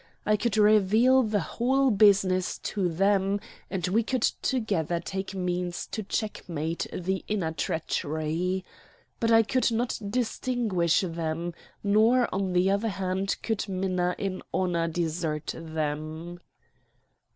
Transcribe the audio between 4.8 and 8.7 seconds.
take means to checkmate the inner treachery.